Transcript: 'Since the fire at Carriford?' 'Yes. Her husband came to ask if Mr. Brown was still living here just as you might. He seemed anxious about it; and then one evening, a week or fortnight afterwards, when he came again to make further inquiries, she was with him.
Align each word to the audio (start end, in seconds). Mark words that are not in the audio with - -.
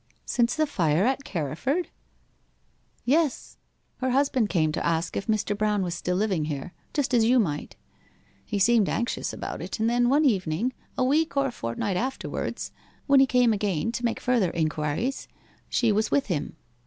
'Since 0.25 0.55
the 0.55 0.65
fire 0.65 1.05
at 1.05 1.23
Carriford?' 1.23 1.89
'Yes. 3.05 3.57
Her 3.97 4.09
husband 4.09 4.49
came 4.49 4.71
to 4.71 4.83
ask 4.83 5.15
if 5.15 5.27
Mr. 5.27 5.55
Brown 5.55 5.83
was 5.83 5.93
still 5.93 6.15
living 6.15 6.45
here 6.45 6.73
just 6.91 7.13
as 7.13 7.23
you 7.25 7.37
might. 7.37 7.75
He 8.43 8.57
seemed 8.57 8.89
anxious 8.89 9.31
about 9.31 9.61
it; 9.61 9.79
and 9.79 9.87
then 9.87 10.09
one 10.09 10.25
evening, 10.25 10.73
a 10.97 11.03
week 11.03 11.37
or 11.37 11.51
fortnight 11.51 11.97
afterwards, 11.97 12.71
when 13.05 13.19
he 13.19 13.27
came 13.27 13.53
again 13.53 13.91
to 13.91 14.03
make 14.03 14.19
further 14.19 14.49
inquiries, 14.49 15.27
she 15.69 15.91
was 15.91 16.09
with 16.09 16.25
him. 16.25 16.55